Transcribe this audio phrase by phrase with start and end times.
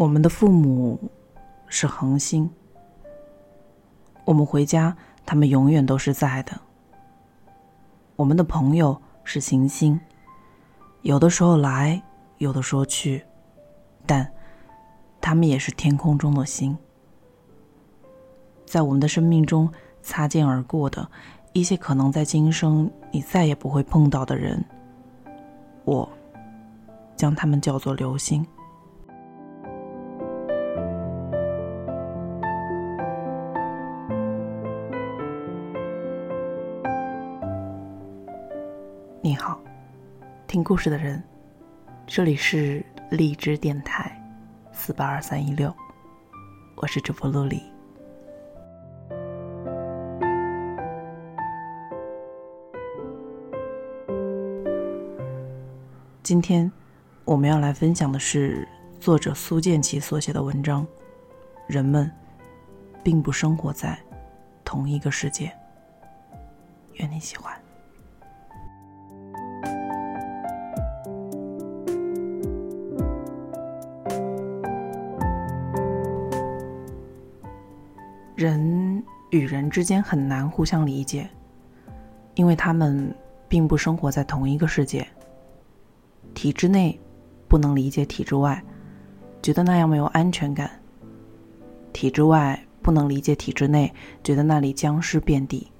[0.00, 0.98] 我们的父母
[1.66, 2.48] 是恒星，
[4.24, 4.96] 我们回家，
[5.26, 6.58] 他们永远都是在的。
[8.16, 10.00] 我们的朋友是行星，
[11.02, 12.02] 有的时候来，
[12.38, 13.22] 有的时候去，
[14.06, 14.26] 但
[15.20, 16.74] 他们也是天空中的星。
[18.64, 19.70] 在我们的生命中
[20.00, 21.06] 擦肩而过的
[21.52, 24.64] 一些可能在今生你再也不会碰到的人，
[25.84, 26.08] 我
[27.16, 28.42] 将他们叫做流星。
[40.70, 41.20] 故事的人，
[42.06, 44.16] 这里是荔枝电台
[44.70, 45.74] 四八二三一六，
[46.76, 47.60] 我是主播陆离。
[56.22, 56.70] 今天
[57.24, 58.68] 我们要来分享的是
[59.00, 60.86] 作者苏建奇所写的文章。
[61.66, 62.08] 人们
[63.02, 63.98] 并不生活在
[64.64, 65.52] 同一个世界。
[66.92, 67.60] 愿你喜欢。
[79.70, 81.30] 之间很难互相理解，
[82.34, 83.14] 因为他们
[83.48, 85.06] 并不生活在同一个世界。
[86.34, 86.98] 体制内
[87.48, 88.62] 不能理解体制外，
[89.40, 90.68] 觉得那样没有安全感；
[91.92, 95.70] 体制外不能理解体制内，觉得那里僵尸遍地。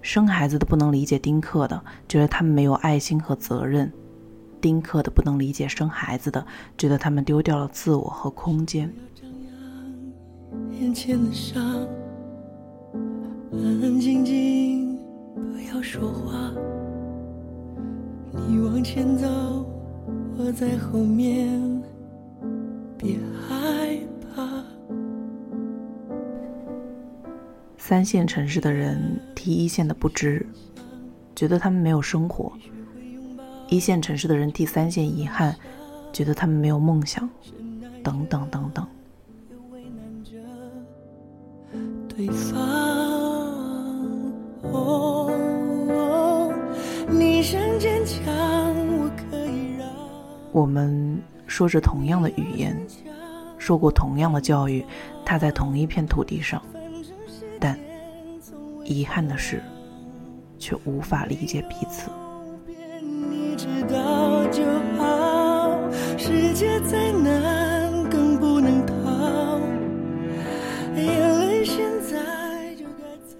[0.00, 3.86] 生孩子的不能理解丁克的，觉得他们没有爱心和责任；
[4.60, 6.44] 丁克的不能理解生孩子的，
[6.76, 8.92] 觉得他们丢掉了自我和空间。
[10.72, 11.86] 眼前的伤，
[13.54, 14.98] 安安静静，
[15.34, 16.50] 不要说话。
[18.48, 19.26] 你往前走，
[20.38, 21.82] 我在后面，
[22.96, 23.98] 别害
[24.34, 24.64] 怕。
[27.76, 30.46] 三线城市的人替一线的不值，
[31.36, 32.50] 觉得他们没有生活；
[33.68, 35.54] 一线城市的人替三线遗憾，
[36.10, 37.28] 觉得他们没有梦想，
[38.02, 38.86] 等等等等。
[42.08, 42.91] 对方。
[50.52, 52.76] 我们说着同样的语言，
[53.58, 54.84] 受过同样的教育，
[55.24, 56.62] 踏在同一片土地上，
[57.58, 57.78] 但
[58.84, 59.62] 遗憾的是，
[60.58, 62.10] 却无法理解彼此。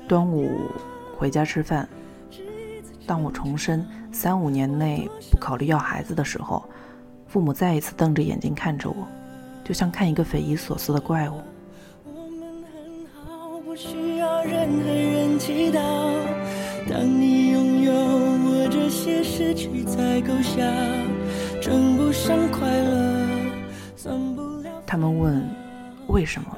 [0.08, 0.70] 端午
[1.16, 1.88] 回家吃饭，
[3.06, 3.86] 当我重申
[4.22, 6.64] 三五年内不考虑要孩子的时候。
[7.26, 9.04] 父母再一次瞪着眼睛看着我，
[9.64, 11.40] 就像看一个匪夷所思的怪物。
[24.86, 25.44] 他们问
[26.06, 26.56] 为什么？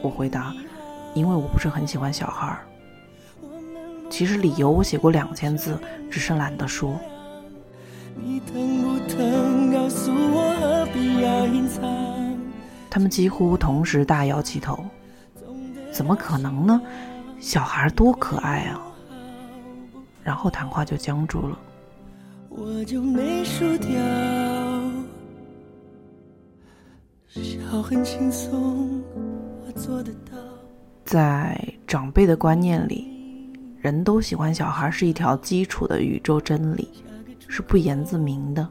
[0.00, 0.54] 我回答：
[1.12, 2.58] 因为我不是很喜欢小孩。
[4.12, 5.74] 其实理由我写过两千字，
[6.10, 7.00] 只是懒得说。
[8.14, 9.72] 你疼不疼？
[9.72, 11.82] 告诉我，何必要隐藏？
[12.90, 14.84] 他们几乎同时大摇其头。
[15.90, 16.78] 怎么可能呢？
[17.40, 18.82] 小孩多可爱啊！
[20.22, 21.58] 然后谈话就僵住了。
[22.50, 23.88] 我就没输掉。
[27.28, 29.02] 笑很轻松，
[29.66, 30.36] 我做得到。
[31.02, 33.11] 在长辈的观念里，
[33.82, 36.88] 人都喜欢小孩是一条基础的宇宙真理。
[37.54, 38.66] 是不言自明的，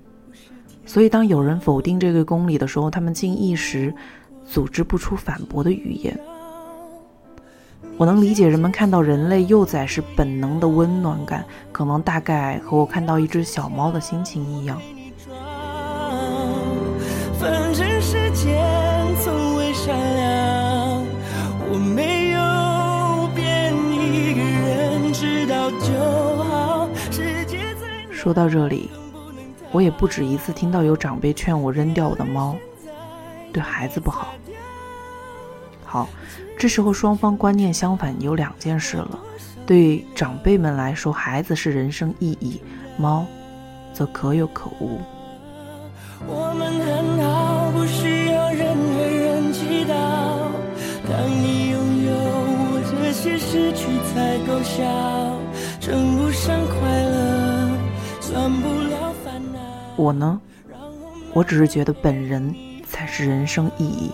[0.87, 3.93] 所以当有人否定这个公理的时候，他们竟一时
[4.43, 6.19] 组织不出反驳的语言。
[7.95, 14.81] 我能理解人们看到人类幼崽时本能的温暖感，可能大概和我看到一只小猫的心情一样。
[28.21, 28.87] 说到这里，
[29.71, 32.55] 我也不止一次听到有长辈劝我扔掉我的猫，
[33.51, 34.35] 对孩子不好。
[35.83, 36.07] 好，
[36.55, 39.17] 这时候双方观念相反，有两件事了。
[39.65, 42.61] 对长辈们来说，孩子是人生意义，
[42.95, 43.25] 猫
[43.91, 45.01] 则可有可无。
[46.27, 49.95] 我们很好，不需要任何人祈祷。
[51.09, 54.85] 当你拥有我这些失去才够笑，
[55.79, 57.10] 称不上快乐。
[59.97, 60.39] 我呢，
[61.33, 62.55] 我只是觉得本人
[62.85, 64.11] 才是人生意义，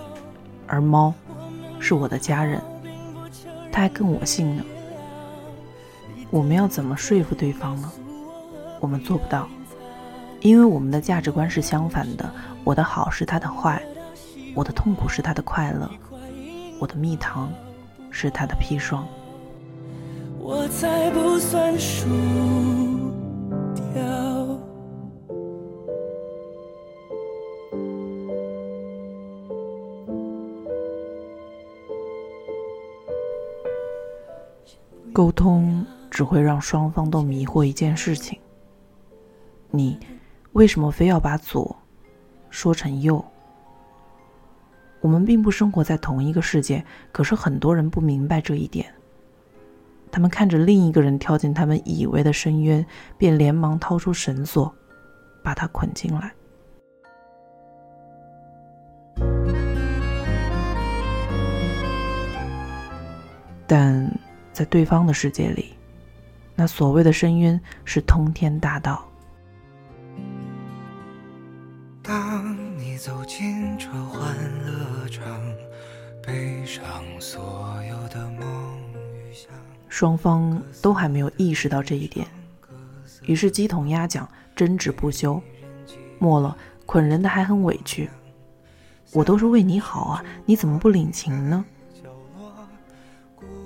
[0.65, 1.13] 而猫
[1.79, 2.61] 是我的家人，
[3.71, 4.63] 它还跟我姓呢。
[6.29, 7.91] 我们要怎么说服对方呢？
[8.79, 9.47] 我们做不到，
[10.41, 12.29] 因为我们的价值观是相反的。
[12.63, 13.81] 我的好是他的坏，
[14.53, 15.89] 我的痛苦是他的快乐，
[16.79, 17.49] 我的蜜糖
[18.11, 19.07] 是他的砒霜。
[20.39, 22.07] 我才不算输
[35.13, 38.39] 沟通只会让双方都迷惑一件事情。
[39.71, 40.00] 你
[40.54, 41.75] 为什么非要把左
[42.50, 43.24] 说成右？
[45.01, 48.94] 我们并不生活在同一个世界，可是很多人不明白这一点。
[50.12, 52.86] 他们看着另一个人跳进他们以为的深渊，
[53.18, 54.74] 便连忙掏出绳索，
[55.44, 56.33] 把他捆进来。
[63.68, 64.10] 但
[64.57, 65.75] 在对方的世界里，
[66.56, 69.07] 那所谓的深渊是通天大道。
[72.01, 75.24] 当你走进这欢乐场，
[76.25, 76.83] 背上
[77.19, 78.80] 所有的梦
[79.30, 79.51] 与想，
[79.89, 82.25] 双方都还没有意识到这一点，
[83.27, 85.39] 于是鸡同鸭讲，争执不休。
[86.18, 86.57] 末了，
[86.88, 88.10] 捆人的还很委屈
[89.13, 91.63] ：“我都是为你好啊，你怎么不领情呢？”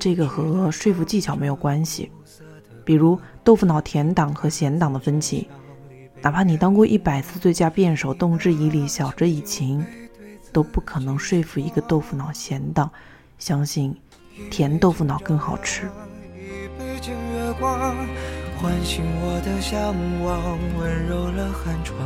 [0.02, 2.12] 这个和说服技巧没有关系，
[2.84, 5.48] 比如豆腐脑甜党和咸党的分歧。
[6.24, 9.86] 哪怕你当过一百次最佳辩手，动之以理，晓之以情，
[10.52, 12.90] 都不可能说服一个豆腐脑咸党
[13.38, 13.96] 相信
[14.50, 15.88] 甜豆腐脑更好吃。
[18.60, 19.94] 唤醒我的向
[20.24, 21.98] 往，温柔了寒窗，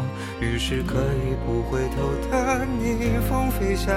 [0.42, 3.94] 于是可以不回头的逆风飞翔，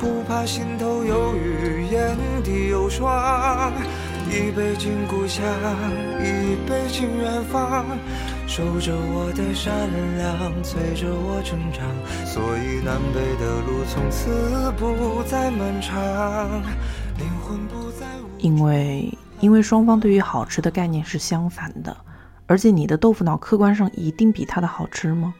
[0.00, 3.70] 不怕心头有雨，眼底有霜。
[4.30, 5.44] 一杯敬故乡，
[6.18, 7.84] 一杯敬远方。
[8.46, 9.70] 守着我的善
[10.16, 11.86] 良，催着我成长，
[12.24, 16.48] 所以南北的路从此不再漫长。
[17.18, 18.06] 灵魂不再
[18.38, 21.94] 因为因为双方对于好吃的概念是相反的，
[22.46, 25.34] 而且你的豆腐脑客观上一定比他的好吃吗？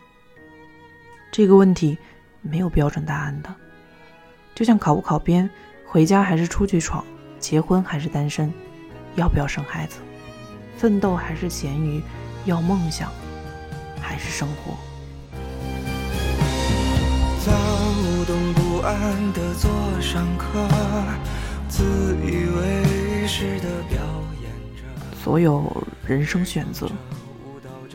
[1.32, 1.96] 这个问题
[2.42, 3.48] 没有标准答案的，
[4.60, 5.48] 就像考不考编，
[5.86, 7.02] 回家还是出去闯，
[7.38, 8.52] 结婚还是单身，
[9.14, 9.96] 要不要生孩子，
[10.76, 12.02] 奋斗还是咸鱼。
[12.44, 13.10] 要梦想
[14.02, 14.76] 还是生活？
[17.42, 17.50] 躁
[18.26, 20.68] 动不安的坐上课，
[21.66, 23.98] 自以为是的表
[24.42, 24.82] 演着。
[25.24, 26.86] 所有人生选择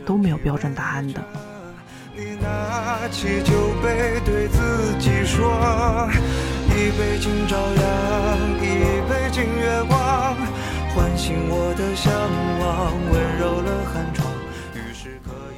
[0.04, 1.24] 都没有标准答案的。
[2.18, 3.52] 你拿起酒
[3.82, 6.08] 杯，对自己说：
[6.76, 7.80] 一杯敬朝阳，
[8.60, 10.36] 一杯敬月光，
[10.94, 12.12] 唤醒我的向
[12.60, 14.28] 往，温柔了寒窗。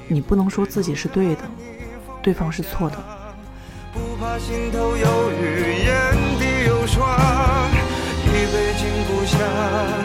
[0.07, 1.43] 你不能说自己是对的，
[2.23, 2.97] 对方是错的。
[3.93, 7.03] 不怕心头有雨，眼底有霜。
[8.25, 9.37] 一杯敬故乡，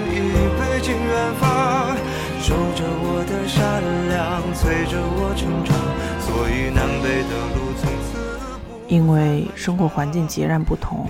[0.10, 0.18] 一
[0.58, 1.96] 杯敬远方。
[2.42, 3.62] 守着我的善
[4.10, 5.78] 良，催着我成长。
[6.26, 8.13] 所以南北的路从此不。
[8.94, 11.08] 因为生活环境截然不同，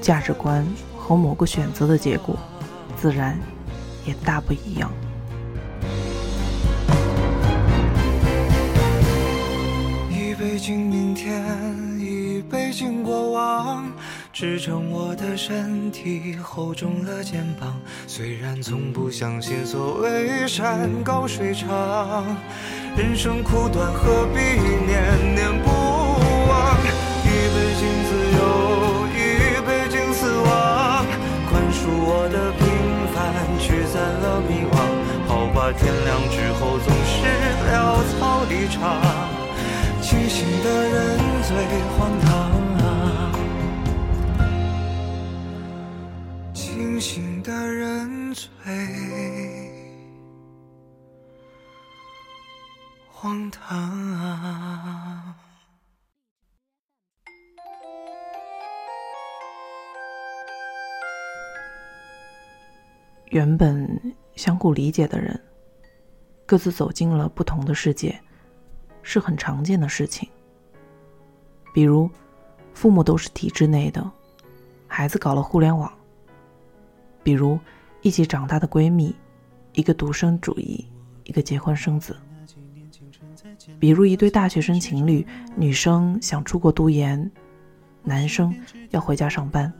[0.00, 0.64] 价值观
[0.96, 2.38] 和某个选择的结果，
[2.96, 3.36] 自然
[4.04, 4.88] 也大不一样。
[10.08, 11.44] 一杯敬明天，
[11.98, 13.90] 一杯敬过往，
[14.32, 17.74] 支撑我的身体，厚重了肩膀。
[18.06, 22.24] 虽然从不相信所谓山高水长，
[22.96, 24.38] 人生苦短，何必
[24.86, 25.75] 念念不
[35.72, 37.26] 天亮之后总是
[37.70, 39.00] 潦草离场。
[40.02, 41.50] 清醒的人最
[41.96, 42.28] 荒唐
[42.78, 43.32] 啊！
[46.54, 48.48] 清醒的人最
[53.10, 53.76] 荒唐
[54.14, 55.34] 啊！
[63.30, 65.38] 原本相互理解的人，
[66.46, 68.18] 各自走进了不同的世界。
[69.08, 70.28] 是很常见的事情，
[71.72, 72.10] 比如，
[72.74, 74.04] 父母都是体制内的，
[74.88, 75.88] 孩子搞了互联网；
[77.22, 77.56] 比如，
[78.02, 79.14] 一起长大的闺蜜，
[79.74, 80.84] 一个独生主义，
[81.22, 82.14] 一个结婚生子；
[83.78, 85.24] 比如一对大学生情侣，
[85.54, 87.30] 女生想出国读研，
[88.02, 88.52] 男生
[88.90, 89.72] 要回家上班。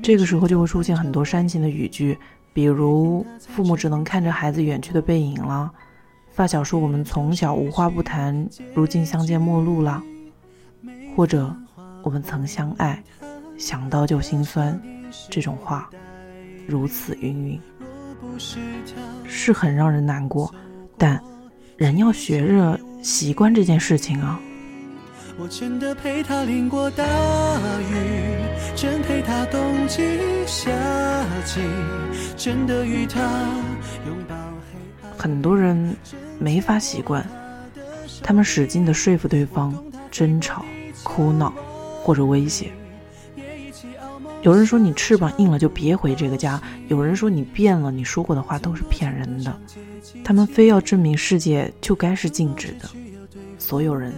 [0.00, 2.16] 这个时候就会出现很多煽情的语句，
[2.52, 5.70] 比如父母只能看着孩子远去的背影了，
[6.30, 10.00] 发小说我们从小无话不谈，如今相见陌路了，
[11.16, 11.52] 或者
[12.04, 13.02] 我们曾相爱，
[13.58, 14.80] 想到就心酸，
[15.28, 15.90] 这种话
[16.68, 17.60] 如此云云，
[19.26, 20.54] 是很让人难过，
[20.96, 21.20] 但
[21.76, 24.40] 人要学着习惯这件事情啊。
[25.38, 27.04] 我真的陪他淋过大
[27.90, 28.36] 雨，
[28.76, 30.70] 真陪他冬季夏
[31.44, 31.60] 季，
[32.36, 33.20] 真的与他
[34.06, 35.12] 拥抱黑暗。
[35.16, 35.96] 很多人
[36.38, 37.26] 没法习惯，
[38.22, 39.74] 他们使劲的说服对方，
[40.10, 40.64] 争吵、
[41.02, 41.52] 哭闹
[42.02, 42.70] 或者威胁。
[44.42, 49.60] 有人说你翅膀硬了就别回这个家，有人说你变了，你说过的话都是骗人的。
[50.22, 52.88] 他们非要证明世界就该是静止的，
[53.58, 54.12] 所有人。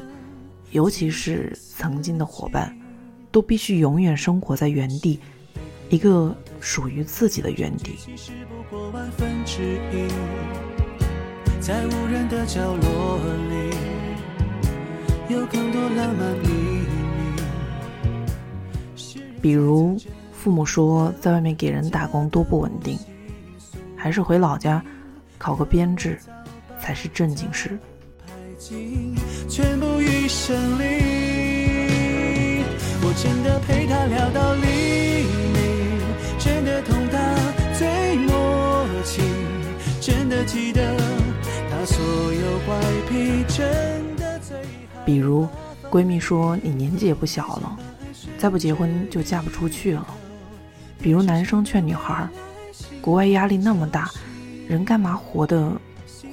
[0.74, 2.76] 尤其是曾经的伙伴，
[3.30, 5.20] 都必须永远生活在原地，
[5.88, 7.94] 一个属于自己的原地。
[19.40, 19.96] 比如，
[20.32, 22.98] 父母说在外面给人打工多不稳定，
[23.94, 24.84] 还是回老家
[25.38, 26.18] 考个编制
[26.80, 27.78] 才是正经事。
[29.48, 29.78] 全
[30.44, 30.84] 部一生里，
[33.00, 35.24] 我真的陪他聊到黎
[35.54, 35.98] 明，
[36.38, 37.34] 真的同他
[37.78, 39.22] 最默契，
[40.02, 40.94] 真的记得
[41.70, 44.58] 他所有怪癖，真的最
[44.92, 45.00] 好。
[45.06, 45.48] 比如，
[45.90, 47.78] 闺蜜说你年纪也不小了，
[48.36, 50.06] 再不结婚就嫁不出去了。
[51.00, 52.28] 比如男生劝女孩，
[53.00, 54.10] 国外压力那么大，
[54.68, 55.72] 人干嘛活得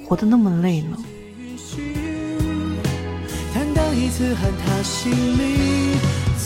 [0.06, 0.98] 活得那么累呢？
[3.94, 5.96] 一次喊他心里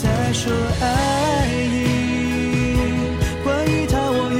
[0.01, 0.51] 再说
[0.81, 2.75] 爱意，
[3.43, 4.31] 关于他我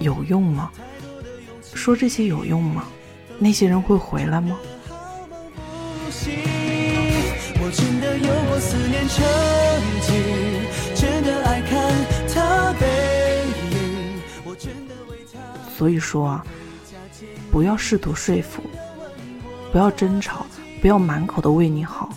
[0.00, 0.70] 有有用吗？
[1.74, 2.84] 说这些有用吗？
[3.38, 4.58] 那些人会回来吗？
[7.58, 9.24] 我真的有过思念成
[10.00, 10.12] 疾，
[10.94, 11.92] 真的爱看
[12.32, 12.86] 他背
[13.72, 13.74] 影，
[14.44, 15.38] 我真的为他。
[15.76, 16.46] 所以说啊，
[17.50, 18.62] 不要试图说服，
[19.72, 20.46] 不要争吵。
[20.80, 22.10] 不要满口的为你好，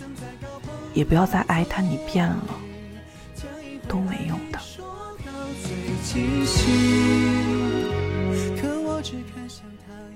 [0.94, 2.44] 也不要再哀叹你变了，
[3.88, 4.58] 都没用的。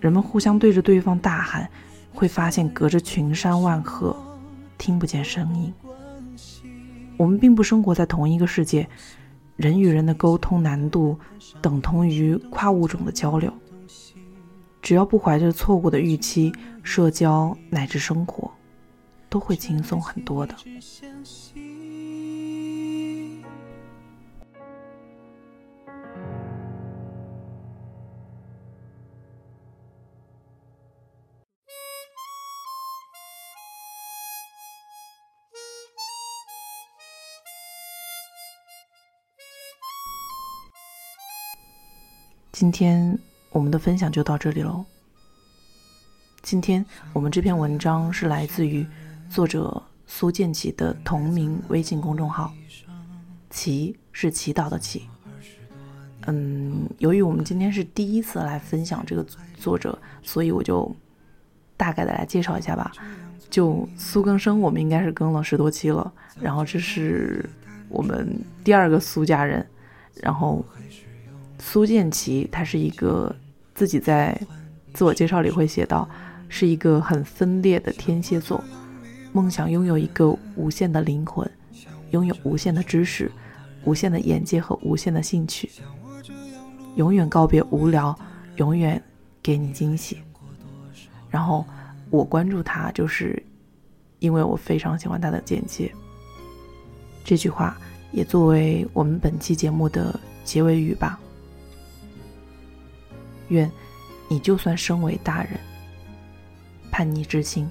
[0.01, 1.69] 人们互相对着对方大喊，
[2.13, 4.15] 会发现隔着群山万壑，
[4.77, 5.73] 听不见声音。
[7.17, 8.87] 我们并不生活在同一个世界，
[9.57, 11.19] 人与人的沟通难度
[11.63, 13.53] 等同于跨物种的交流。
[14.85, 18.53] 只要不怀着错误的预期，社交乃至生活，
[19.31, 20.55] 都会轻松很多的。
[42.53, 43.19] 今天。
[43.55, 44.85] 我们的分享就到这里喽。
[46.43, 48.85] 今天我们这篇文章是来自于
[49.31, 52.53] 作者苏建奇的同名微信公众号，
[53.51, 55.09] 祈是祈祷的祈。
[56.27, 59.25] 嗯，由于我们今天是第一次来分享这个
[59.57, 60.93] 作者，所以我就
[61.77, 62.91] 大概的来介绍一下吧。
[63.49, 66.13] 就苏更生，我们应该是更了十多期了。
[66.41, 67.49] 然后这是
[67.89, 69.65] 我们第二个苏家人，
[70.17, 70.65] 然后
[71.61, 73.33] 苏建奇他是一个。
[73.75, 74.41] 自己在
[74.93, 76.09] 自我介绍里会写到，
[76.49, 78.63] 是一个很分裂的天蝎座，
[79.33, 81.51] 梦想拥有一个无限的灵魂，
[82.13, 83.31] 拥有无限的知识、
[83.85, 85.69] 无限的眼界和无限的兴趣，
[86.95, 88.17] 永远告别无聊，
[88.57, 89.03] 永远
[89.43, 90.19] 给你惊喜。
[91.29, 91.67] 然后
[92.11, 93.43] 我关注他，就是
[94.21, 95.93] 因为我非常喜欢他的简介。
[97.25, 97.77] 这句话
[98.13, 101.19] 也作为我们本期节目的结尾语吧。
[103.49, 103.71] 愿
[104.29, 105.59] 你就算身为大人，
[106.91, 107.69] 叛逆之心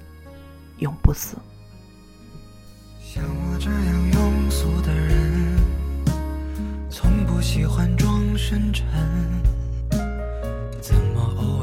[0.79, 1.37] 永不死。
[3.01, 5.57] 像我这样庸俗的人，
[6.89, 8.85] 从不喜欢装深沉。
[10.81, 11.61] 怎么偶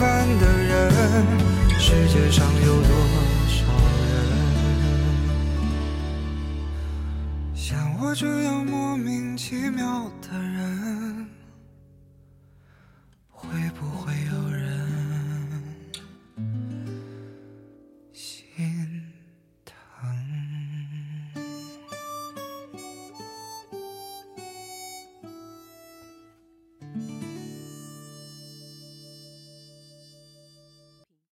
[0.00, 0.90] 凡的人，
[1.78, 2.90] 世界上有多
[3.46, 3.66] 少
[4.08, 4.10] 人？
[7.54, 11.28] 像我这样莫名其妙的人，
[13.28, 14.89] 会不会有人？